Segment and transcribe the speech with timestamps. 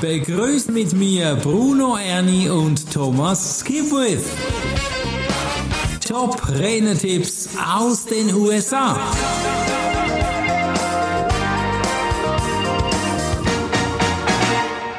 [0.00, 4.24] Begrüßt mit mir Bruno Erni und Thomas Skipwith.
[6.06, 8.98] Top Rennertipps aus den USA.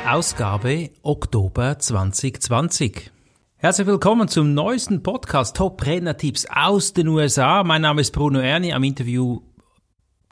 [0.10, 3.12] Ausgabe Oktober 2020.
[3.57, 7.64] Herzlich willkommen zum neuesten Podcast Top Rennertipps aus den USA.
[7.64, 9.41] Mein Name ist Bruno Erni am Interview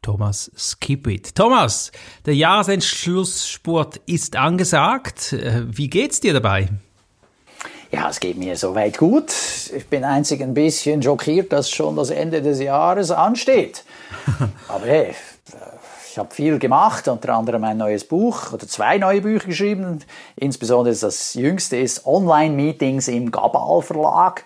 [0.03, 1.33] Thomas Skipwith.
[1.33, 1.91] Thomas,
[2.27, 5.33] der Jahresendschlusssport ist angesagt.
[5.33, 6.69] Äh, wie geht's dir dabei?
[7.91, 9.31] Ja, es geht mir soweit gut.
[9.75, 13.83] Ich bin einzig ein bisschen schockiert, dass schon das Ende des Jahres ansteht.
[14.67, 15.15] Aber hey,
[16.13, 20.03] ich habe viel gemacht, unter anderem ein neues Buch oder zwei neue Bücher geschrieben.
[20.35, 24.43] Insbesondere das jüngste ist Online-Meetings im Gabal Verlag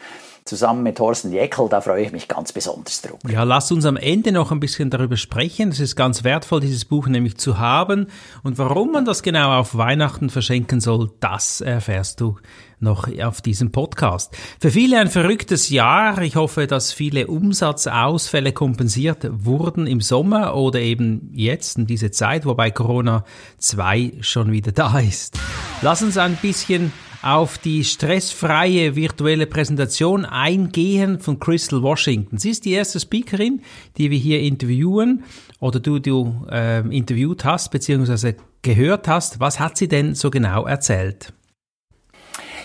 [0.48, 3.20] zusammen mit Thorsten Jeckel, da freue ich mich ganz besonders drauf.
[3.30, 5.70] Ja, lass uns am Ende noch ein bisschen darüber sprechen.
[5.70, 8.08] Es ist ganz wertvoll, dieses Buch nämlich zu haben.
[8.44, 12.38] Und warum man das genau auf Weihnachten verschenken soll, das erfährst du
[12.80, 14.36] noch auf diesem Podcast.
[14.60, 16.22] Für viele ein verrücktes Jahr.
[16.22, 22.46] Ich hoffe, dass viele Umsatzausfälle kompensiert wurden im Sommer oder eben jetzt in dieser Zeit,
[22.46, 23.24] wobei Corona
[23.58, 25.40] 2 schon wieder da ist.
[25.82, 32.38] Lass uns ein bisschen auf die stressfreie virtuelle Präsentation eingehen von Crystal Washington.
[32.38, 33.62] Sie ist die erste Speakerin,
[33.98, 35.24] die wir hier interviewen
[35.60, 38.36] oder du, du äh, interviewt hast bzw.
[38.62, 39.40] gehört hast.
[39.40, 41.34] Was hat sie denn so genau erzählt?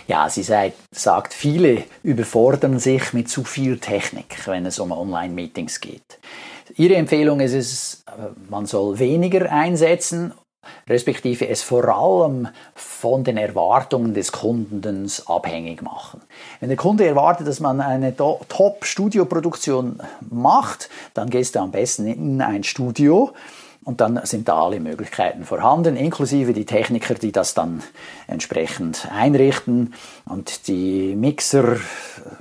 [0.07, 6.19] Ja, sie sagt, viele überfordern sich mit zu viel Technik, wenn es um Online-Meetings geht.
[6.75, 8.03] Ihre Empfehlung ist es,
[8.49, 10.33] man soll weniger einsetzen
[10.87, 16.21] respektive es vor allem von den Erwartungen des Kundens abhängig machen.
[16.59, 22.41] Wenn der Kunde erwartet, dass man eine Top-Studioproduktion macht, dann gehst du am besten in
[22.41, 23.33] ein Studio
[23.85, 27.83] und dann sind da alle Möglichkeiten vorhanden, inklusive die Techniker, die das dann
[28.27, 29.93] entsprechend einrichten
[30.25, 31.77] und die Mixer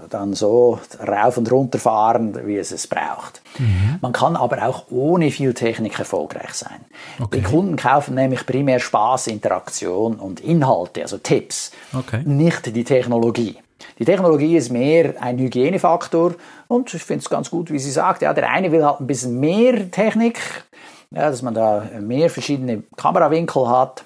[0.09, 3.43] dann so rauf und runter fahren, wie es es braucht.
[3.59, 3.99] Mhm.
[4.01, 6.85] Man kann aber auch ohne viel Technik erfolgreich sein.
[7.21, 7.39] Okay.
[7.39, 12.23] Die Kunden kaufen nämlich primär Spaß, Interaktion und Inhalte, also Tipps, okay.
[12.25, 13.57] nicht die Technologie.
[13.99, 16.35] Die Technologie ist mehr ein Hygienefaktor
[16.69, 19.07] und ich finde es ganz gut, wie sie sagt, ja, der eine will halt ein
[19.07, 20.39] bisschen mehr Technik,
[21.15, 24.05] ja, dass man da mehr verschiedene Kamerawinkel hat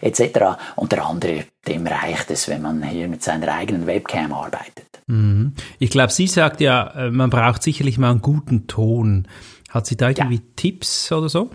[0.00, 0.56] etc.
[0.76, 5.00] Und der andere, dem reicht es, wenn man hier mit seiner eigenen Webcam arbeitet.
[5.06, 5.54] Mhm.
[5.78, 9.26] Ich glaube, sie sagt ja, äh, man braucht sicherlich mal einen guten Ton.
[9.68, 10.42] Hat sie da irgendwie ja.
[10.56, 11.50] Tipps oder so?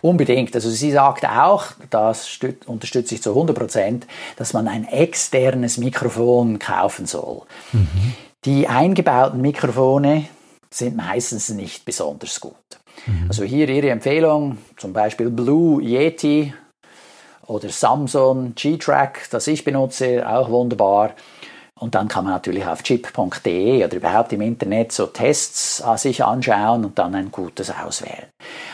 [0.00, 0.54] Unbedingt.
[0.54, 4.06] Also sie sagt auch, das unterstütze ich zu 100 Prozent,
[4.36, 7.42] dass man ein externes Mikrofon kaufen soll.
[7.72, 8.14] Mhm.
[8.44, 10.26] Die eingebauten Mikrofone
[10.74, 12.54] sind meistens nicht besonders gut.
[13.06, 13.26] Mhm.
[13.28, 16.54] Also hier Ihre Empfehlung, zum Beispiel Blue Yeti
[17.46, 21.10] oder Samsung G-Track, das ich benutze, auch wunderbar.
[21.78, 26.84] Und dann kann man natürlich auf chip.de oder überhaupt im Internet so Tests sich anschauen
[26.84, 28.28] und dann ein gutes auswählen.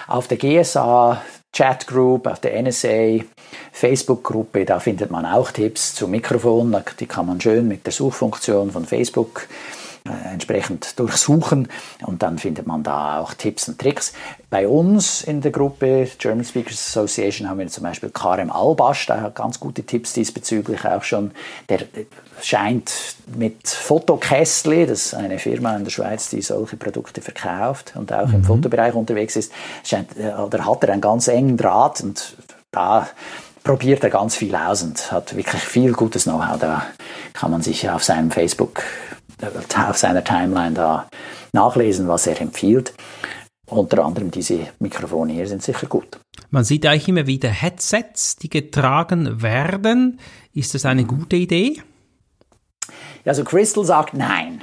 [0.09, 3.25] Auf der GSA Chat Group, auf der NSA
[3.73, 6.77] Facebook Gruppe, da findet man auch Tipps zu Mikrofon.
[7.01, 9.78] Die kann man schön mit der Suchfunktion von Facebook äh,
[10.33, 11.69] entsprechend durchsuchen
[12.07, 14.13] und dann findet man da auch Tipps und Tricks.
[14.51, 19.21] Bei uns in der Gruppe German Speakers Association haben wir zum Beispiel Karem Albasch, der
[19.21, 21.33] hat ganz gute Tipps diesbezüglich auch schon.
[21.69, 21.81] Der
[22.43, 22.93] scheint
[23.37, 28.29] mit Fotokessli, das ist eine Firma in der Schweiz, die solche Produkte verkauft und auch
[28.29, 28.35] mhm.
[28.37, 29.53] im Fotobereich unterwegs ist,
[29.85, 32.37] scheint, äh, oder hat er einen ganz engen Draht und
[32.71, 33.09] da
[33.65, 36.59] probiert er ganz viel aus und hat wirklich viel gutes Know-how.
[36.59, 36.87] Da
[37.35, 38.83] kann man sich auf seinem Facebook
[39.43, 41.09] auf seiner Timeline da
[41.53, 42.93] nachlesen, was er empfiehlt.
[43.67, 46.19] Unter anderem diese Mikrofone hier sind sicher gut.
[46.51, 50.19] Man sieht eigentlich immer wieder Headsets, die getragen werden.
[50.55, 51.83] Ist das eine gute Idee?
[53.27, 54.63] Also Crystal sagt nein.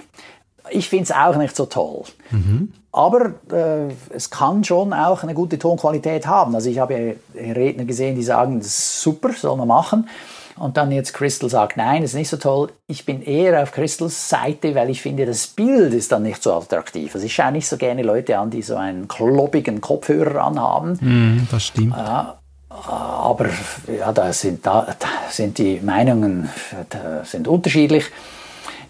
[0.72, 2.06] Ich finde es auch nicht so toll.
[2.32, 2.74] Mhm.
[2.92, 6.56] Aber äh, es kann schon auch eine gute Tonqualität haben.
[6.56, 10.10] Also ich habe Redner gesehen, die sagen, das ist super, soll man machen.
[10.58, 12.70] Und dann jetzt Crystal sagt, nein, das ist nicht so toll.
[12.88, 16.54] Ich bin eher auf Crystals Seite, weil ich finde, das Bild ist dann nicht so
[16.54, 17.14] attraktiv.
[17.14, 20.94] Also ich schaue nicht so gerne Leute an, die so einen kloppigen Kopfhörer anhaben.
[21.02, 21.96] Mm, das stimmt.
[21.98, 23.50] Ja, aber
[24.00, 26.50] ja, da sind, da, da sind die Meinungen
[27.24, 28.06] sind unterschiedlich.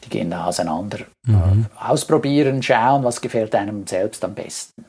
[0.03, 0.99] Die gehen da auseinander.
[1.25, 1.65] Mhm.
[1.79, 4.85] Ausprobieren, schauen, was gefällt einem selbst am besten.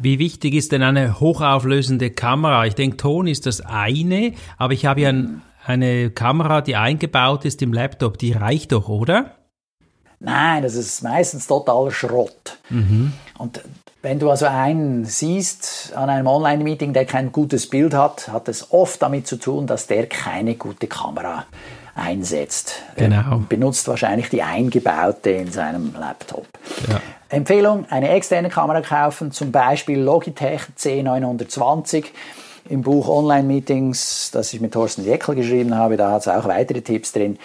[0.00, 2.66] Wie wichtig ist denn eine hochauflösende Kamera?
[2.66, 7.44] Ich denke, Ton ist das eine, aber ich habe ja ein eine Kamera, die eingebaut
[7.44, 9.32] ist im Laptop, die reicht doch, oder?
[10.18, 12.58] Nein, das ist meistens totaler Schrott.
[12.70, 13.12] Mhm.
[13.38, 13.60] Und
[14.06, 18.70] Wenn du also einen siehst an einem Online-Meeting, der kein gutes Bild hat, hat es
[18.70, 21.44] oft damit zu tun, dass der keine gute Kamera
[21.96, 22.82] einsetzt.
[22.94, 23.42] Genau.
[23.48, 26.46] Benutzt wahrscheinlich die eingebaute in seinem Laptop.
[26.88, 27.00] Ja.
[27.30, 32.04] Empfehlung, eine externe Kamera kaufen, zum Beispiel Logitech C920.
[32.68, 36.80] Im Buch Online-Meetings, das ich mit Thorsten Jeckel geschrieben habe, da hat es auch weitere
[36.80, 37.38] Tipps drin.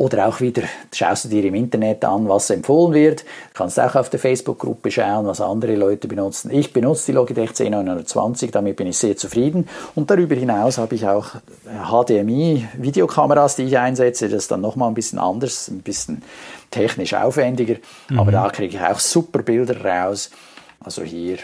[0.00, 0.62] Oder auch wieder
[0.94, 3.22] schaust du dir im Internet an, was empfohlen wird.
[3.22, 6.52] Du kannst auch auf der Facebook-Gruppe schauen, was andere Leute benutzen.
[6.52, 9.68] Ich benutze die Logitech C920, damit bin ich sehr zufrieden.
[9.96, 11.30] Und darüber hinaus habe ich auch
[11.66, 14.28] HDMI-Videokameras, die ich einsetze.
[14.28, 16.22] Das ist dann nochmal ein bisschen anders, ein bisschen
[16.70, 17.74] technisch aufwendiger.
[18.08, 18.20] Mhm.
[18.20, 20.30] Aber da kriege ich auch super Bilder raus.
[20.78, 21.38] Also hier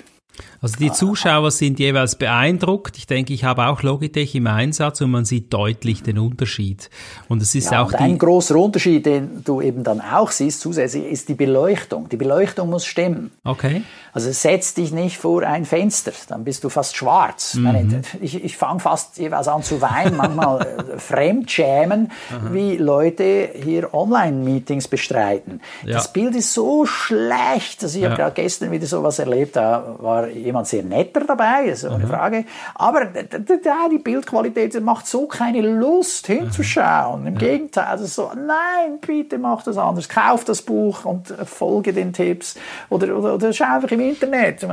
[0.60, 2.96] also die Zuschauer sind jeweils beeindruckt.
[2.96, 6.90] Ich denke, ich habe auch Logitech im Einsatz und man sieht deutlich den Unterschied.
[7.28, 11.04] Und es ist ja, auch ein großer Unterschied, den du eben dann auch siehst zusätzlich,
[11.04, 12.08] ist die Beleuchtung.
[12.08, 13.30] Die Beleuchtung muss stimmen.
[13.44, 13.82] Okay.
[14.14, 17.54] Also setz dich nicht vor ein Fenster, dann bist du fast schwarz.
[17.54, 18.02] Mhm.
[18.20, 22.12] Ich, ich fange fast jeweils an zu weinen, manchmal äh, fremdschämen,
[22.52, 25.60] wie Leute hier Online-Meetings bestreiten.
[25.84, 25.94] Ja.
[25.94, 27.82] Das Bild ist so schlecht.
[27.82, 28.10] Also ich ja.
[28.10, 32.08] habe gerade gestern wieder sowas erlebt, da war jemand sehr netter dabei, ist ohne mhm.
[32.08, 32.44] Frage.
[32.74, 37.26] Aber die Bildqualität macht so keine Lust hinzuschauen.
[37.26, 37.40] Im ja.
[37.40, 40.08] Gegenteil, also so, nein, bitte mach das anders.
[40.08, 42.56] Kauf das Buch und folge den Tipps
[42.88, 44.64] oder, oder, oder schau einfach im Internet.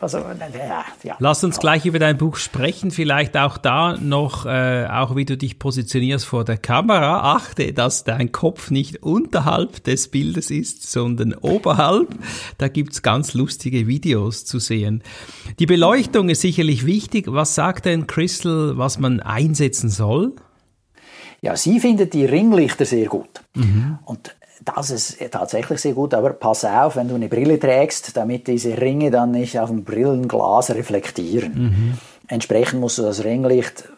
[0.00, 1.16] Also, ja, ja.
[1.18, 2.90] Lass uns gleich über dein Buch sprechen.
[2.90, 7.34] Vielleicht auch da noch, äh, auch wie du dich positionierst vor der Kamera.
[7.34, 12.08] Achte, dass dein Kopf nicht unterhalb des Bildes ist, sondern oberhalb.
[12.58, 15.02] Da gibt's ganz lustige Videos zu sehen sehen.
[15.58, 17.26] Die Beleuchtung ist sicherlich wichtig.
[17.28, 20.32] Was sagt denn Crystal, was man einsetzen soll?
[21.40, 23.42] Ja, sie findet die Ringlichter sehr gut.
[23.54, 23.98] Mhm.
[24.04, 24.34] Und
[24.64, 28.80] das ist tatsächlich sehr gut, aber pass auf, wenn du eine Brille trägst, damit diese
[28.80, 31.52] Ringe dann nicht auf dem Brillenglas reflektieren.
[31.54, 31.98] Mhm.
[32.28, 33.88] Entsprechend musst du das Ringlicht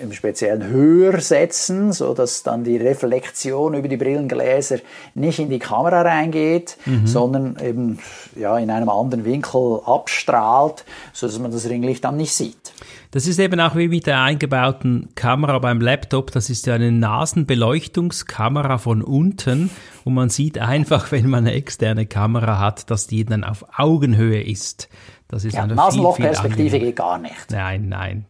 [0.00, 4.78] im Speziellen höher setzen, so dass dann die Reflexion über die Brillengläser
[5.14, 7.06] nicht in die Kamera reingeht, mhm.
[7.06, 7.98] sondern eben
[8.36, 12.72] ja in einem anderen Winkel abstrahlt, so dass man das Ringlicht dann nicht sieht.
[13.10, 16.30] Das ist eben auch wie mit der eingebauten Kamera beim Laptop.
[16.30, 19.70] Das ist ja eine Nasenbeleuchtungskamera von unten
[20.04, 24.42] und man sieht einfach, wenn man eine externe Kamera hat, dass die dann auf Augenhöhe
[24.42, 24.88] ist.
[25.26, 27.34] Das ist ja, eine Nasenlochperspektive geht gar nicht.
[27.50, 28.26] Nein, nein.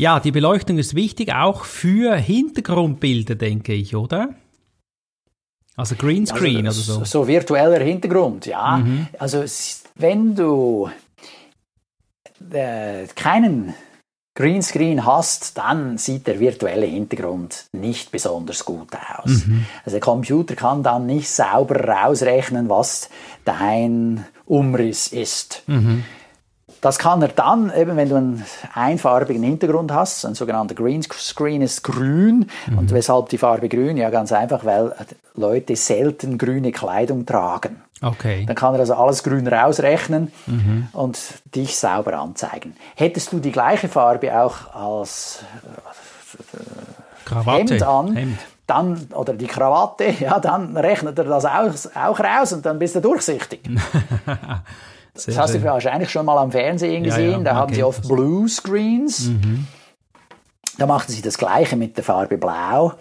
[0.00, 4.30] Ja, die Beleuchtung ist wichtig, auch für Hintergrundbilder, denke ich, oder?
[5.76, 7.04] Also Greenscreen also, oder so.
[7.04, 8.78] So virtueller Hintergrund, ja.
[8.78, 9.08] Mhm.
[9.18, 9.44] Also
[9.96, 10.88] wenn du
[12.50, 13.74] äh, keinen
[14.34, 19.44] Greenscreen hast, dann sieht der virtuelle Hintergrund nicht besonders gut aus.
[19.46, 19.66] Mhm.
[19.84, 23.10] Also der Computer kann dann nicht sauber rausrechnen, was
[23.44, 25.62] dein Umriss ist.
[25.66, 26.04] Mhm.
[26.80, 31.60] Das kann er dann, eben wenn du einen einfarbigen Hintergrund hast, ein sogenannter Green Screen
[31.60, 32.46] ist grün.
[32.66, 32.78] Mhm.
[32.78, 33.96] Und weshalb die Farbe grün?
[33.98, 34.94] Ja, ganz einfach, weil
[35.34, 37.82] Leute selten grüne Kleidung tragen.
[38.02, 38.44] Okay.
[38.46, 40.88] Dann kann er also alles grün rausrechnen mhm.
[40.92, 41.18] und
[41.54, 42.74] dich sauber anzeigen.
[42.94, 45.44] Hättest du die gleiche Farbe auch als
[46.54, 46.56] äh,
[47.26, 47.74] Krawatte.
[47.74, 48.38] Hemd an, Hemd.
[48.66, 52.94] dann, oder die Krawatte, ja, dann rechnet er das auch, auch raus und dann bist
[52.94, 53.60] du durchsichtig.
[55.24, 57.30] Sehr das hast du wahrscheinlich schon mal am Fernsehen gesehen.
[57.30, 59.28] Ja, ja, da haben sie oft Blue Screens.
[59.28, 59.66] Mhm.
[60.78, 62.94] Da machten sie das Gleiche mit der Farbe Blau.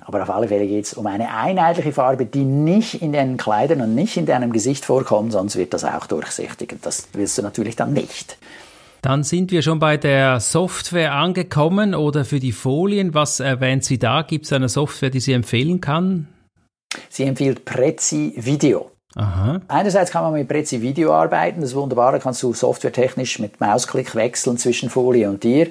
[0.00, 3.82] Aber auf alle Fälle geht es um eine einheitliche Farbe, die nicht in deinen Kleidern
[3.82, 6.76] und nicht in deinem Gesicht vorkommt, sonst wird das auch durchsichtig.
[6.82, 8.36] Das willst du natürlich dann nicht.
[9.02, 13.14] Dann sind wir schon bei der Software angekommen oder für die Folien.
[13.14, 14.22] Was erwähnt sie da?
[14.22, 16.28] Gibt es eine Software, die sie empfehlen kann?
[17.08, 18.90] Sie empfiehlt Prezi Video.
[19.16, 19.60] Aha.
[19.66, 23.60] Einerseits kann man mit Prezi Video arbeiten, das ist wunderbar, da kannst du softwaretechnisch mit
[23.60, 25.68] Mausklick wechseln zwischen Folie und dir.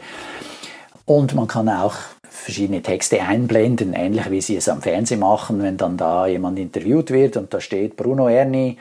[1.05, 1.95] Und man kann auch
[2.29, 7.11] verschiedene Texte einblenden, ähnlich wie sie es am Fernsehen machen, wenn dann da jemand interviewt
[7.11, 8.77] wird und da steht Bruno Erni,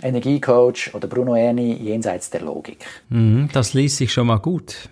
[0.00, 2.84] Energiecoach oder Bruno Erni jenseits der Logik.
[3.08, 4.88] Mhm, das liest sich schon mal gut.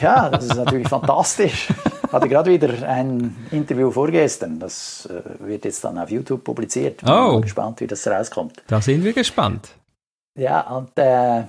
[0.00, 1.68] ja, das ist natürlich fantastisch.
[2.12, 4.58] Hatte gerade wieder ein Interview vorgestern.
[4.58, 6.98] Das äh, wird jetzt dann auf YouTube publiziert.
[7.02, 7.40] Bin oh.
[7.40, 8.62] gespannt, wie das rauskommt.
[8.66, 9.68] Da sind wir gespannt.
[10.38, 11.42] Ja, und äh,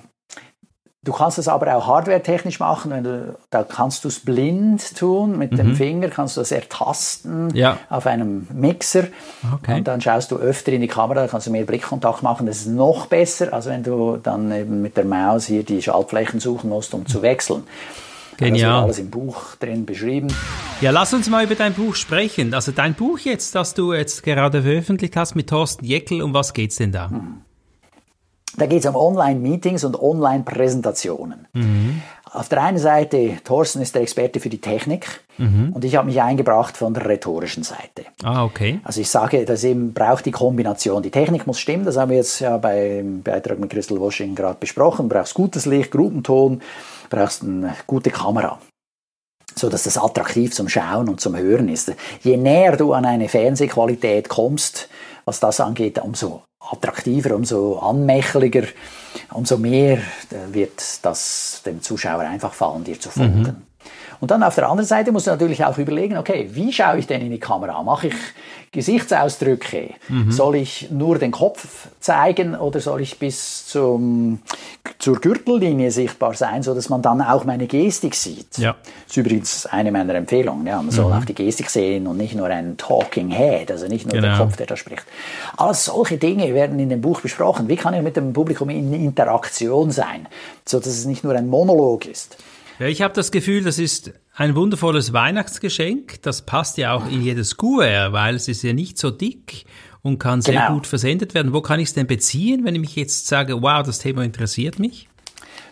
[1.03, 2.91] du kannst es aber auch hardware-technisch machen.
[2.91, 5.37] Wenn du, da kannst du es blind tun.
[5.37, 5.57] Mit mhm.
[5.57, 7.77] dem Finger kannst du es ertasten ja.
[7.89, 9.05] auf einem Mixer.
[9.53, 9.77] Okay.
[9.77, 12.47] Und dann schaust du öfter in die Kamera, kannst du mehr Blickkontakt machen.
[12.47, 16.39] Das ist noch besser, als wenn du dann eben mit der Maus hier die Schaltflächen
[16.39, 17.63] suchen musst, um zu wechseln.
[18.39, 18.73] Genial.
[18.73, 20.27] Das alles im Buch drin beschrieben.
[20.81, 22.53] Ja, lass uns mal über dein Buch sprechen.
[22.53, 26.53] Also dein Buch jetzt, das du jetzt gerade veröffentlicht hast mit Thorsten Jeckel, um was
[26.53, 27.09] geht's denn da?
[28.57, 31.47] Da geht es um Online-Meetings und Online-Präsentationen.
[31.53, 32.01] Mhm.
[32.31, 35.71] Auf der einen Seite, Thorsten ist der Experte für die Technik mhm.
[35.73, 38.05] und ich habe mich eingebracht von der rhetorischen Seite.
[38.23, 38.79] Ah, okay.
[38.83, 41.01] Also ich sage, das eben braucht die Kombination.
[41.01, 44.57] Die Technik muss stimmen, das haben wir jetzt ja beim Beitrag mit Crystal Washing gerade
[44.59, 45.09] besprochen.
[45.09, 46.61] Du brauchst gutes Licht, Gruppenton,
[47.09, 48.59] brauchst eine gute Kamera
[49.55, 51.91] so dass das attraktiv zum Schauen und zum Hören ist.
[52.21, 54.87] Je näher du an eine Fernsehqualität kommst,
[55.29, 58.67] was das angeht, umso attraktiver, umso anmächtiger,
[59.31, 59.97] umso mehr
[60.31, 63.41] äh, wird das dem Zuschauer einfach fallen, dir zu folgen.
[63.41, 63.68] Mhm.
[64.19, 67.07] Und dann auf der anderen Seite musst du natürlich auch überlegen, okay, wie schaue ich
[67.07, 67.81] denn in die Kamera?
[67.83, 68.15] Mache ich
[68.71, 69.91] Gesichtsausdrücke?
[70.09, 70.31] Mhm.
[70.31, 74.39] Soll ich nur den Kopf zeigen oder soll ich bis zum,
[74.99, 78.57] zur Gürtellinie sichtbar sein, so dass man dann auch meine Gestik sieht?
[78.57, 78.75] Ja.
[78.83, 80.67] Das ist übrigens eine meiner Empfehlungen.
[80.67, 80.77] Ja.
[80.77, 80.91] Man mhm.
[80.91, 84.35] soll auch die Gestik sehen und nicht nur ein Talking Head, also nicht nur genau.
[84.35, 85.05] der Kopf, der da spricht.
[85.55, 87.69] Alles solche Dinge werden in dem Buch besprochen.
[87.69, 90.27] Wie kann ich mit dem Publikum in Interaktion sein,
[90.65, 92.35] so dass es nicht nur ein Monolog ist?
[92.79, 96.21] Ja, ich habe das Gefühl, das ist ein wundervolles Weihnachtsgeschenk.
[96.21, 99.65] Das passt ja auch in jedes Kuvert, weil es ist ja nicht so dick
[100.01, 100.75] und kann sehr genau.
[100.75, 101.51] gut versendet werden.
[101.53, 104.79] Wo kann ich es denn beziehen, wenn ich mich jetzt sage, wow, das Thema interessiert
[104.79, 105.09] mich?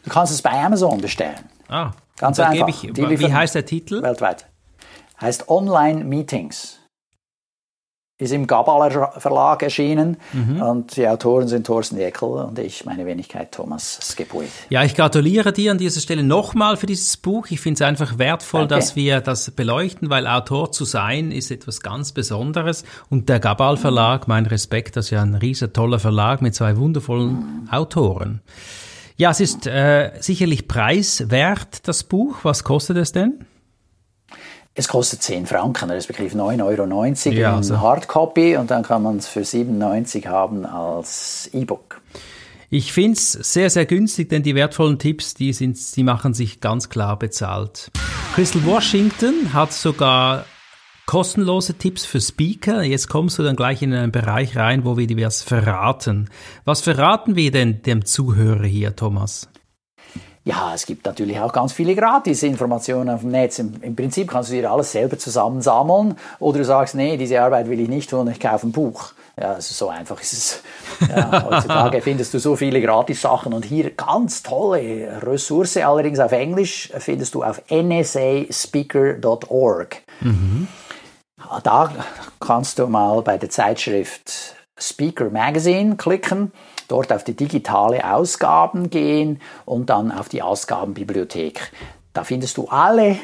[0.03, 1.39] Du kannst es bei Amazon bestellen.
[1.69, 2.67] Ah, ganz einfach.
[2.67, 4.01] Ich, wie heißt der Titel?
[4.01, 4.45] Weltweit.
[5.21, 6.77] Heißt Online Meetings
[8.19, 10.61] ist im Gabaler Verlag erschienen mhm.
[10.61, 14.49] und die Autoren sind Thorsten Eckel und ich, meine Wenigkeit Thomas Skepuit.
[14.69, 17.47] Ja, ich gratuliere dir an dieser Stelle nochmal für dieses Buch.
[17.51, 18.75] Ich finde es einfach wertvoll, Danke.
[18.75, 23.77] dass wir das beleuchten, weil Autor zu sein ist etwas ganz Besonderes und der Gabal
[23.77, 27.69] Verlag, mein Respekt, das ist ja ein riesen toller Verlag mit zwei wundervollen mhm.
[27.69, 28.41] Autoren.
[29.17, 32.37] Ja, es ist äh, sicherlich preiswert, das Buch.
[32.43, 33.46] Was kostet es denn?
[34.77, 37.81] Es kostet 10 Franken, respektive 9,90 Euro ja, also.
[37.81, 41.99] Hardcopy und dann kann man es für 97 haben als E-Book.
[42.69, 46.61] Ich finde es sehr, sehr günstig, denn die wertvollen Tipps, die, sind, die machen sich
[46.61, 47.89] ganz klar bezahlt.
[48.35, 50.45] Crystal Washington hat sogar
[51.07, 52.83] kostenlose Tipps für Speaker.
[52.83, 56.29] Jetzt kommst du dann gleich in einen Bereich rein, wo wir dir was verraten.
[56.65, 59.49] Was verraten wir denn dem Zuhörer hier, Thomas?
[60.47, 63.59] Ja, es gibt natürlich auch ganz viele Gratis-Informationen auf dem Netz.
[63.59, 67.67] Im, Im, Prinzip kannst du dir alles selber zusammensammeln oder du sagst, nee, diese Arbeit
[67.67, 69.11] will ich nicht tun, ich kaufe ein Buch.
[69.37, 70.63] Ja, also so einfach ist es.
[71.09, 76.93] Ja, heutzutage findest du so viele Gratis-Sachen und hier ganz tolle Ressource, allerdings auf Englisch,
[76.97, 79.97] findest du auf nsaspeaker.org.
[80.21, 80.69] Mhm.
[81.61, 81.91] Da
[82.39, 86.53] kannst du mal bei der Zeitschrift Speaker Magazine klicken
[86.87, 91.71] dort auf die digitale Ausgaben gehen und dann auf die Ausgabenbibliothek.
[92.13, 93.17] Da findest du alle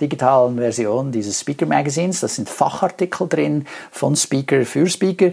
[0.00, 2.20] digitalen Versionen dieses Speaker Magazins.
[2.20, 5.30] Das sind Fachartikel drin von Speaker für Speaker.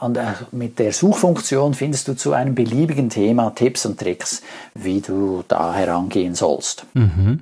[0.00, 4.42] Und äh, mit der Suchfunktion findest du zu einem beliebigen Thema Tipps und Tricks,
[4.74, 6.86] wie du da herangehen sollst.
[6.94, 7.40] Mhm.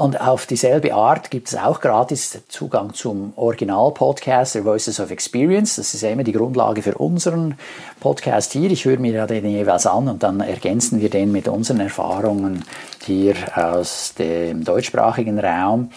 [0.00, 5.76] Und auf dieselbe Art gibt es auch gratis Zugang zum Original-Podcast, der Voices of Experience.
[5.76, 7.58] Das ist immer die Grundlage für unseren
[8.00, 8.70] Podcast hier.
[8.70, 12.64] Ich höre mir ja den jeweils an und dann ergänzen wir den mit unseren Erfahrungen
[13.04, 15.90] hier aus dem deutschsprachigen Raum.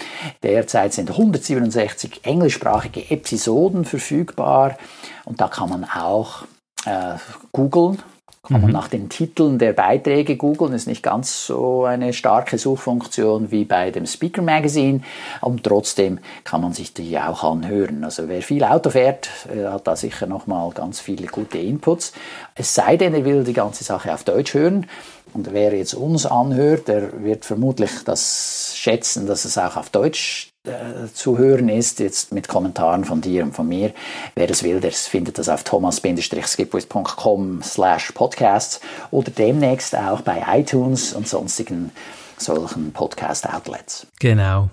[0.43, 4.77] Derzeit sind 167 englischsprachige Episoden verfügbar
[5.23, 6.43] und da kann man auch
[6.85, 7.15] äh,
[7.53, 7.99] googeln
[8.45, 8.73] kann man mhm.
[8.73, 13.89] nach den Titeln der Beiträge googeln, ist nicht ganz so eine starke Suchfunktion wie bei
[13.89, 14.99] dem Speaker Magazine,
[15.39, 18.03] und trotzdem kann man sich die auch anhören.
[18.03, 22.11] Also wer viel Auto fährt, äh, hat da sicher nochmal ganz viele gute Inputs.
[22.53, 24.87] Es sei denn, er will die ganze Sache auf Deutsch hören.
[25.33, 30.53] Und wer jetzt uns anhört, der wird vermutlich das schätzen, dass es auch auf Deutsch
[30.65, 33.91] äh, zu hören ist, jetzt mit Kommentaren von dir und von mir.
[34.35, 38.79] Wer das will, der findet das auf thomas-skipwith.com slash podcasts
[39.11, 41.91] oder demnächst auch bei iTunes und sonstigen
[42.37, 44.07] solchen Podcast-Outlets.
[44.19, 44.69] Genau.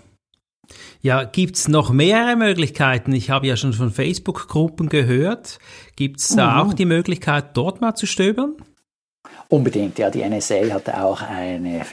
[1.03, 3.13] Ja, gibt's noch mehrere Möglichkeiten?
[3.13, 5.59] Ich habe ja schon von Facebook-Gruppen gehört.
[5.97, 6.61] Gibt's da mhm.
[6.61, 8.57] auch die Möglichkeit, dort mal zu stöbern?
[9.51, 10.11] Unbedingt, ja.
[10.11, 11.85] Die NSA hat auch eine äh,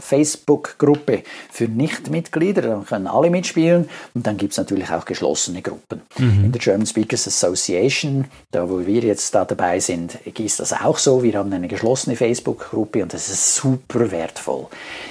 [0.00, 3.88] Facebook-Gruppe für Nichtmitglieder, da können alle mitspielen.
[4.14, 6.02] Und dann gibt es natürlich auch geschlossene Gruppen.
[6.16, 6.44] Mhm.
[6.44, 10.98] In der German Speakers Association, da wo wir jetzt da dabei sind, ist das auch
[10.98, 11.24] so.
[11.24, 14.68] Wir haben eine geschlossene Facebook-Gruppe und das ist super wertvoll.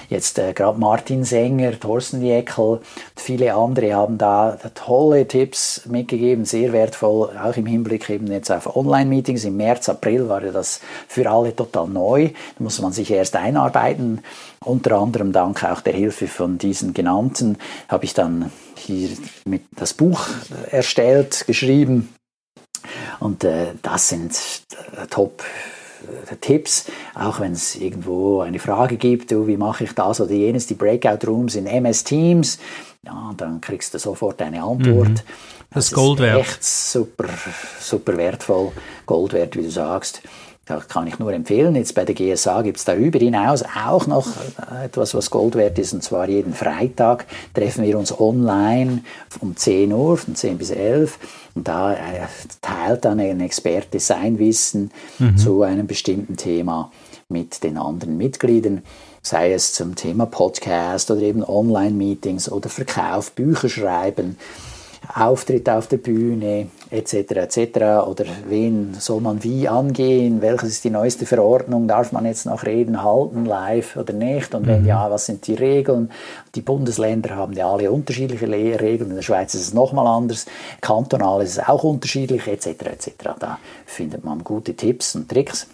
[0.10, 2.80] Jetzt äh, gerade Martin Sänger, Thorsten Jäckel,
[3.18, 8.74] viele andere haben da tolle Tipps mitgegeben, sehr wertvoll, auch im Hinblick eben jetzt auf
[8.74, 9.44] Online-Meetings.
[9.44, 12.30] Im März, April war ja das für alle total neu.
[12.30, 14.22] Da muss man sich erst einarbeiten.
[14.64, 19.10] Unter anderem dank auch der Hilfe von diesen genannten habe ich dann hier
[19.46, 20.28] mit das Buch
[20.70, 22.14] erstellt, geschrieben.
[23.20, 24.34] Und äh, das sind
[24.96, 25.44] äh, top
[26.32, 30.34] äh, Tipps, auch wenn es irgendwo eine Frage gibt, du, wie mache ich das oder
[30.34, 32.60] jenes, die Breakout Rooms in MS Teams,
[33.06, 35.10] ja, dann kriegst du sofort eine Antwort.
[35.10, 35.16] Mhm.
[35.16, 35.24] Das,
[35.72, 36.42] das ist Gold wert.
[36.42, 37.28] Echt super,
[37.80, 38.72] super wertvoll,
[39.06, 40.22] Gold wert, wie du sagst.
[40.66, 41.76] Da kann ich nur empfehlen.
[41.76, 44.28] Jetzt bei der GSA gibt es darüber hinaus auch noch
[44.84, 49.04] etwas, was Gold wert ist, und zwar jeden Freitag treffen wir uns online
[49.42, 51.20] um 10 Uhr, von 10 bis 11.
[51.54, 51.98] Und da äh,
[52.62, 55.38] teilt dann ein Experte sein Wissen mhm.
[55.38, 56.92] zu einem bestimmten Thema
[57.30, 58.82] mit den anderen Mitgliedern
[59.26, 64.38] sei es zum Thema Podcast oder eben Online-Meetings oder Verkauf, Bücher schreiben,
[65.14, 67.14] Auftritt auf der Bühne etc.
[67.14, 67.58] etc.
[68.08, 72.64] oder wen soll man wie angehen, welches ist die neueste Verordnung, darf man jetzt noch
[72.66, 74.88] Reden halten live oder nicht und wenn mhm.
[74.88, 76.12] ja, was sind die Regeln?
[76.56, 80.46] Die Bundesländer haben ja alle unterschiedliche Regeln, in der Schweiz ist es nochmal anders,
[80.82, 82.68] kantonal ist es auch unterschiedlich etc.
[82.68, 83.12] etc.
[83.40, 85.68] Da findet man gute Tipps und Tricks.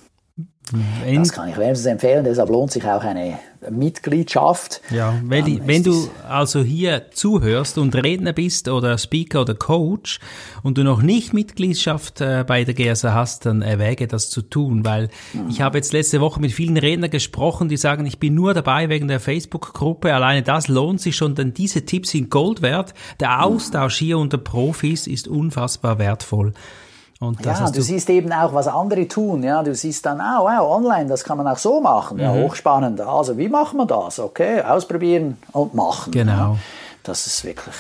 [1.04, 3.38] Wenn, das kann ich wärmstens empfehlen, deshalb lohnt sich auch eine
[3.70, 4.82] Mitgliedschaft.
[4.90, 10.20] Ja, wenn, die, wenn du also hier zuhörst und Redner bist oder Speaker oder Coach
[10.64, 14.86] und du noch nicht Mitgliedschaft äh, bei der GSA hast, dann erwäge das zu tun,
[14.86, 15.50] weil mhm.
[15.50, 18.88] ich habe jetzt letzte Woche mit vielen Rednern gesprochen, die sagen, ich bin nur dabei
[18.90, 22.94] wegen der Facebook-Gruppe, alleine das lohnt sich schon, denn diese Tipps sind Gold wert.
[23.20, 26.54] Der Austausch hier unter Profis ist unfassbar wertvoll.
[27.22, 29.44] Und ja, du, du, siehst eben auch, was andere tun.
[29.44, 32.18] Ja, du siehst dann, oh, wow, online, das kann man auch so machen.
[32.18, 32.24] Mhm.
[32.24, 33.00] Ja, hochspannend.
[33.00, 34.20] Also, wie macht man das?
[34.20, 36.12] Okay, ausprobieren und machen.
[36.12, 36.32] Genau.
[36.32, 36.58] Ja,
[37.04, 37.76] das ist wirklich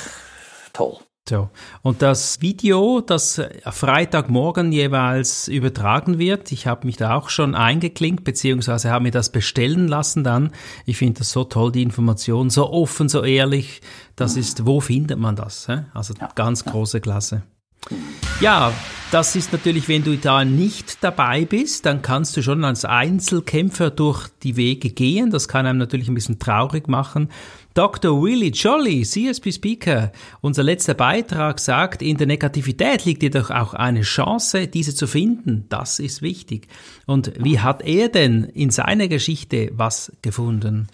[0.73, 0.97] toll.
[1.27, 1.49] So.
[1.81, 8.23] Und das Video, das Freitagmorgen jeweils übertragen wird, ich habe mich da auch schon eingeklinkt,
[8.23, 10.51] beziehungsweise habe mir das bestellen lassen dann.
[10.85, 13.81] Ich finde das so toll, die Information, so offen, so ehrlich.
[14.15, 15.67] Das ist, wo findet man das?
[15.95, 16.29] Also ja.
[16.35, 17.41] ganz große Klasse.
[18.39, 18.73] Ja,
[19.11, 23.89] das ist natürlich, wenn du da nicht dabei bist, dann kannst du schon als Einzelkämpfer
[23.89, 25.31] durch die Wege gehen.
[25.31, 27.29] Das kann einem natürlich ein bisschen traurig machen.
[27.73, 28.23] Dr.
[28.23, 34.01] Willy Jolly, CSP Speaker, unser letzter Beitrag sagt, in der Negativität liegt jedoch auch eine
[34.01, 35.65] Chance, diese zu finden.
[35.67, 36.67] Das ist wichtig.
[37.05, 40.87] Und wie hat er denn in seiner Geschichte was gefunden?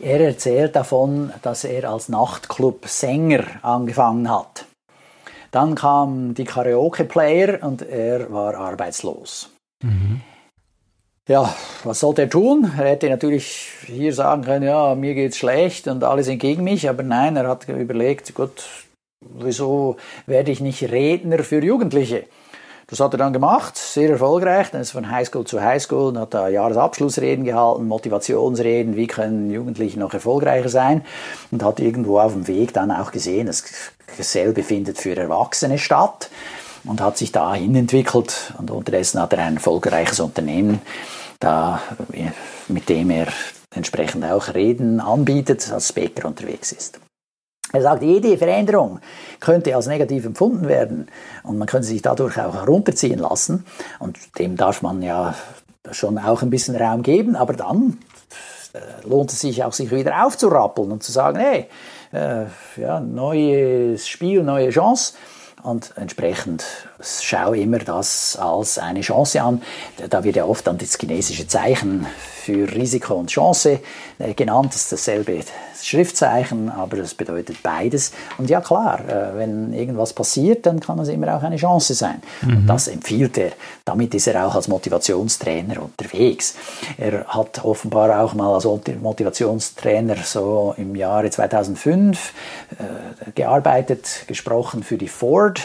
[0.00, 4.66] Er erzählt davon, dass er als Nachtclub-Sänger angefangen hat.
[5.54, 9.50] Dann kam die Karaoke-Player und er war arbeitslos.
[9.84, 10.20] Mhm.
[11.28, 12.72] Ja, was sollte er tun?
[12.76, 16.88] Er hätte natürlich hier sagen können, ja, mir geht's schlecht und alle sind gegen mich,
[16.88, 18.64] aber nein, er hat überlegt, gut,
[19.20, 22.24] wieso werde ich nicht Redner für Jugendliche?
[22.94, 24.70] Das hat er dann gemacht, sehr erfolgreich.
[24.70, 29.98] Dann ist von Highschool zu Highschool und hat da Jahresabschlussreden gehalten, Motivationsreden, wie können Jugendliche
[29.98, 31.04] noch erfolgreicher sein.
[31.50, 33.50] Und hat irgendwo auf dem Weg dann auch gesehen,
[34.16, 36.30] dasselbe findet für Erwachsene statt
[36.84, 38.54] und hat sich dahin entwickelt.
[38.58, 40.80] Und unterdessen hat er ein erfolgreiches Unternehmen,
[41.40, 41.80] da,
[42.68, 43.26] mit dem er
[43.74, 47.00] entsprechend auch Reden anbietet, als Speaker unterwegs ist.
[47.74, 49.00] Er sagt, jede Veränderung
[49.40, 51.08] könnte als negativ empfunden werden
[51.42, 53.66] und man könnte sich dadurch auch herunterziehen lassen.
[53.98, 55.34] Und dem darf man ja
[55.90, 57.98] schon auch ein bisschen Raum geben, aber dann
[58.74, 61.66] äh, lohnt es sich auch, sich wieder aufzurappeln und zu sagen, hey,
[62.12, 62.44] äh,
[62.80, 65.14] ja, neues Spiel, neue Chance.
[65.64, 66.64] Und entsprechend
[67.00, 69.62] schau immer das als eine Chance an.
[70.08, 72.06] Da wird ja oft dann das chinesische Zeichen
[72.44, 73.80] für Risiko und Chance
[74.18, 74.68] äh, genannt.
[74.74, 75.40] Das ist dasselbe
[75.82, 78.12] Schriftzeichen, aber das bedeutet beides.
[78.38, 82.22] Und ja klar, äh, wenn irgendwas passiert, dann kann es immer auch eine Chance sein.
[82.42, 82.56] Mhm.
[82.58, 83.52] Und das empfiehlt er.
[83.84, 86.54] Damit ist er auch als Motivationstrainer unterwegs.
[86.98, 92.32] Er hat offenbar auch mal als Motivationstrainer so im Jahre 2005
[92.78, 95.60] äh, gearbeitet, gesprochen für die Ford.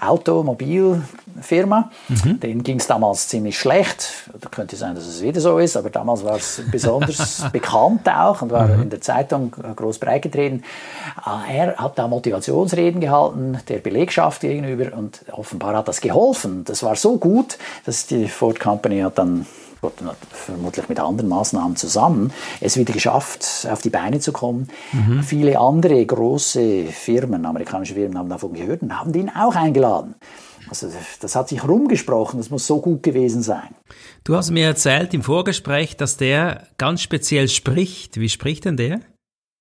[0.00, 1.90] Automobilfirma.
[2.08, 2.40] Mhm.
[2.40, 4.30] Denen ging es damals ziemlich schlecht.
[4.50, 8.50] Könnte sein, dass es wieder so ist, aber damals war es besonders bekannt auch und
[8.50, 8.82] war mhm.
[8.82, 10.64] in der Zeitung groß breitgetreten.
[11.22, 16.64] Ah, er hat da Motivationsreden gehalten der Belegschaft gegenüber und offenbar hat das geholfen.
[16.64, 19.46] Das war so gut, dass die Ford Company hat dann
[20.30, 24.68] vermutlich mit anderen Maßnahmen zusammen, es wieder geschafft, auf die Beine zu kommen.
[24.92, 25.22] Mhm.
[25.22, 30.14] Viele andere große Firmen, amerikanische Firmen haben davon gehört und haben ihn auch eingeladen.
[30.68, 30.88] Also
[31.20, 33.74] das hat sich rumgesprochen, das muss so gut gewesen sein.
[34.22, 38.20] Du hast mir erzählt im Vorgespräch, dass der ganz speziell spricht.
[38.20, 39.00] Wie spricht denn der?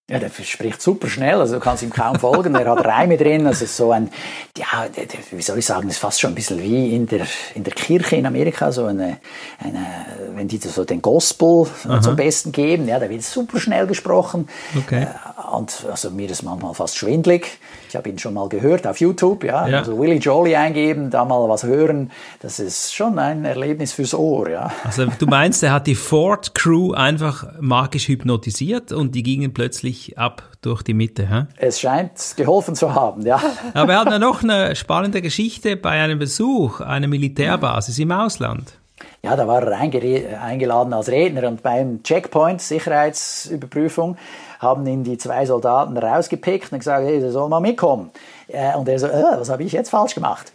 [0.10, 2.56] Ja, der spricht super schnell, also du kannst ihm kaum folgen.
[2.56, 4.10] er hat Reime drin, also so ein,
[4.58, 4.88] ja,
[5.32, 8.16] wie soll ich sagen, ist fast schon ein bisschen wie in der, in der Kirche
[8.16, 9.18] in Amerika, so eine,
[9.60, 9.86] eine
[10.34, 12.02] wenn die so den Gospel Aha.
[12.02, 14.50] zum Besten geben, ja, da wird super schnell gesprochen.
[14.76, 15.04] Okay.
[15.04, 17.60] Äh, und also mir ist manchmal fast schwindlig.
[17.88, 19.80] Ich habe ihn schon mal gehört auf YouTube, ja, ja.
[19.80, 24.50] also Willy Jolly eingeben, da mal was hören, das ist schon ein Erlebnis fürs Ohr,
[24.50, 24.72] ja.
[24.84, 29.99] Also du meinst, er hat die Ford Crew einfach magisch hypnotisiert und die gingen plötzlich
[30.00, 31.30] richtig ab durch die Mitte.
[31.30, 31.46] Hä?
[31.58, 33.42] Es scheint geholfen zu haben, ja.
[33.74, 38.74] Aber er hat ja noch eine spannende Geschichte bei einem Besuch einer Militärbasis im Ausland.
[39.22, 44.18] Ja, da war er eingeladen als Redner und beim Checkpoint, Sicherheitsüberprüfung,
[44.60, 48.12] haben ihn die zwei Soldaten rausgepickt und gesagt, hey, der soll mal mitkommen.
[48.48, 50.52] Äh, und er so, äh, was habe ich jetzt falsch gemacht?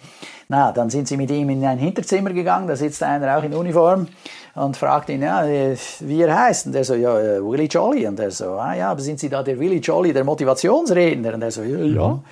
[0.49, 3.55] Na, dann sind sie mit ihm in ein Hinterzimmer gegangen, da sitzt einer auch in
[3.55, 4.09] Uniform
[4.55, 6.67] und fragt ihn, ja, wie er heißt.
[6.67, 8.07] Und er so, ja, äh, Willy Jolly.
[8.07, 11.35] Und er so, ah ja, aber sind Sie da der Willy Jolly, der Motivationsredner?
[11.35, 12.09] Und er so, ja, ja.
[12.09, 12.23] Mhm.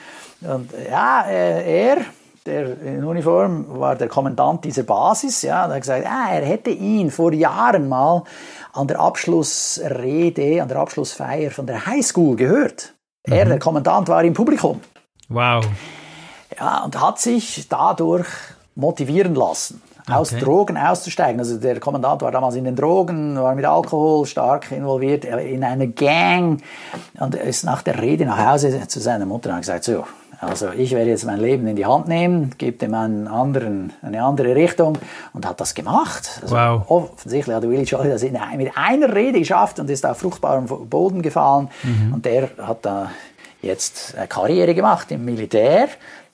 [0.50, 1.98] Und ja, äh, er,
[2.44, 6.44] der in Uniform war der Kommandant dieser Basis, ja, und er hat gesagt, ah, er
[6.44, 8.24] hätte ihn vor Jahren mal
[8.72, 12.94] an der Abschlussrede, an der Abschlussfeier von der Highschool gehört.
[13.26, 13.32] Mhm.
[13.32, 14.80] Er, der Kommandant, war im Publikum.
[15.28, 15.64] Wow.
[16.58, 18.26] Ja, und hat sich dadurch
[18.74, 20.42] motivieren lassen aus okay.
[20.42, 21.38] Drogen auszusteigen.
[21.40, 25.88] Also der Kommandant war damals in den Drogen, war mit Alkohol stark involviert, in eine
[25.88, 26.62] Gang
[27.18, 30.04] und ist nach der Rede nach Hause zu seiner Mutter und hat gesagt, so,
[30.40, 34.24] also ich werde jetzt mein Leben in die Hand nehmen, gebe dem einen anderen, eine
[34.24, 34.98] andere Richtung
[35.32, 36.40] und hat das gemacht.
[36.42, 36.82] Also wow.
[36.88, 41.68] Offensichtlich hat Willy Jolly das mit einer Rede geschafft und ist auf fruchtbarem Boden gefallen
[41.84, 42.14] mhm.
[42.14, 43.12] und der hat da
[43.62, 45.86] jetzt eine Karriere gemacht im Militär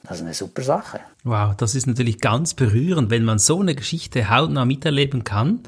[0.09, 1.01] das ist eine super Sache.
[1.25, 5.61] Wow, das ist natürlich ganz berührend, wenn man so eine Geschichte hautnah miterleben kann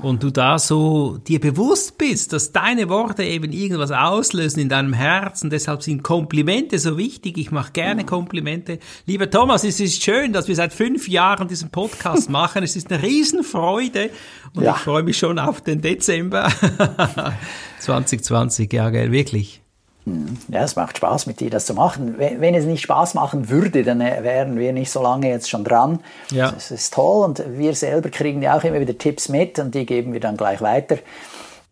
[0.00, 4.94] und du da so dir bewusst bist, dass deine Worte eben irgendwas auslösen in deinem
[4.94, 5.50] Herzen.
[5.50, 7.36] Deshalb sind Komplimente so wichtig.
[7.36, 8.78] Ich mache gerne Komplimente.
[9.04, 12.62] Lieber Thomas, es ist schön, dass wir seit fünf Jahren diesen Podcast machen.
[12.62, 14.08] Es ist eine Riesenfreude
[14.54, 14.72] und ja.
[14.74, 16.50] ich freue mich schon auf den Dezember
[17.80, 18.72] 2020.
[18.72, 19.61] Ja, gell, wirklich.
[20.04, 22.16] Ja, es macht Spaß mit dir das zu machen.
[22.18, 25.62] Wenn, es nicht Spaß machen würde, dann äh, wären wir nicht so lange jetzt schon
[25.62, 26.00] dran.
[26.32, 26.52] Ja.
[26.56, 29.86] Es ist toll und wir selber kriegen ja auch immer wieder Tipps mit und die
[29.86, 30.98] geben wir dann gleich weiter.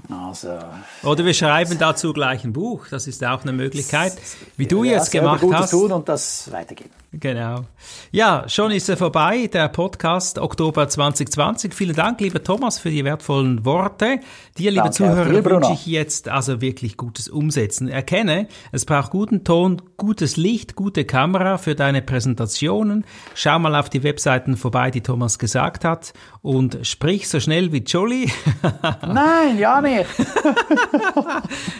[0.09, 0.59] Also,
[1.03, 2.87] Oder wir schreiben dazu gleich ein Buch.
[2.91, 4.15] Das ist auch eine Möglichkeit,
[4.57, 5.71] wie du ja, jetzt gemacht Gutes hast.
[5.71, 6.91] tun und das weitergeben.
[7.13, 7.65] Genau.
[8.13, 11.75] Ja, schon ist er vorbei, der Podcast Oktober 2020.
[11.75, 14.21] Vielen Dank, lieber Thomas, für die wertvollen Worte.
[14.57, 17.89] Dir, liebe Danke Zuhörer, wünsche ich jetzt also wirklich gutes Umsetzen.
[17.89, 23.05] Erkenne, es braucht guten Ton, gutes Licht, gute Kamera für deine Präsentationen.
[23.35, 27.79] Schau mal auf die Webseiten vorbei, die Thomas gesagt hat und sprich so schnell wie
[27.79, 28.31] Jolly.
[29.03, 30.07] Nein, ja nicht.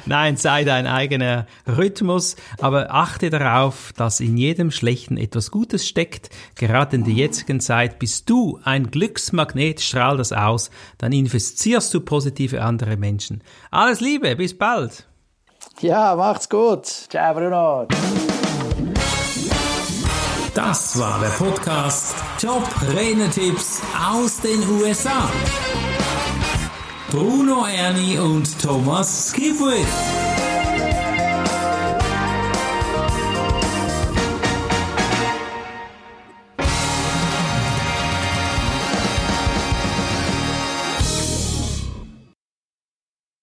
[0.07, 6.31] Nein, sei dein eigener Rhythmus, aber achte darauf, dass in jedem schlechten etwas Gutes steckt.
[6.57, 12.01] Gerade in der jetzigen Zeit bist du ein Glücksmagnet, strahl das aus, dann investierst du
[12.01, 13.43] positive andere Menschen.
[13.71, 15.07] Alles Liebe, bis bald.
[15.81, 16.87] Ja, macht's gut.
[16.87, 17.87] Ciao, Bruno.
[20.55, 23.81] Das war der Podcast Top Renetipps
[24.13, 25.31] aus den USA.
[27.11, 30.30] Bruno Ernie und Thomas Skipwith.